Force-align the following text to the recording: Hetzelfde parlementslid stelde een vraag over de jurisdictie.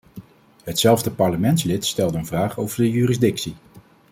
Hetzelfde 0.63 1.11
parlementslid 1.11 1.85
stelde 1.85 2.17
een 2.17 2.25
vraag 2.25 2.57
over 2.59 2.77
de 2.81 2.89
jurisdictie. 2.91 3.55